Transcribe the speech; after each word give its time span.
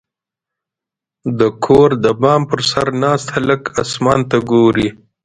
•د 1.39 1.41
کور 1.65 1.89
د 2.03 2.05
بام 2.21 2.41
پر 2.49 2.59
سر 2.71 2.87
ناست 3.03 3.27
هلک 3.35 3.61
اسمان 3.83 4.19
ته 4.29 4.37
ګوري. 4.51 4.89